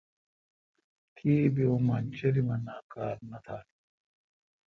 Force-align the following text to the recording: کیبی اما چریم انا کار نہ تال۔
کیبی 1.17 1.63
اما 1.73 1.97
چریم 2.15 2.47
انا 2.55 2.75
کار 2.91 3.17
نہ 3.29 3.37
تال۔ 3.45 3.65